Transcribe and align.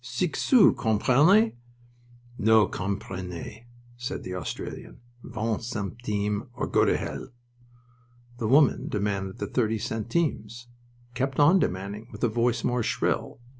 Six 0.03 0.41
sous, 0.41 0.73
comprenez?" 0.75 1.53
"No 2.39 2.65
comprennye," 2.67 3.67
said 3.97 4.23
the 4.23 4.33
Australian. 4.33 4.99
"Vingt 5.23 5.61
centimes, 5.61 6.47
or 6.55 6.65
go 6.65 6.85
to 6.85 6.97
hell." 6.97 7.27
The 8.39 8.47
woman 8.47 8.87
demanded 8.89 9.37
the 9.37 9.45
thirty 9.45 9.77
centimes; 9.77 10.69
kept 11.13 11.39
on 11.39 11.59
demanding 11.59 12.07
with 12.11 12.23
a 12.23 12.29
voice 12.29 12.63
more 12.63 12.81
shrill. 12.81 13.41